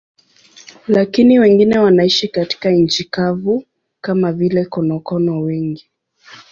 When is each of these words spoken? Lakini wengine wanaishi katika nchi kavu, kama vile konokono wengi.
Lakini 0.87 1.39
wengine 1.39 1.79
wanaishi 1.79 2.27
katika 2.27 2.69
nchi 2.71 3.03
kavu, 3.03 3.65
kama 4.01 4.31
vile 4.33 4.65
konokono 4.65 5.41
wengi. 5.41 5.89